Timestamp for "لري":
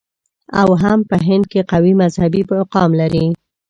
3.01-3.25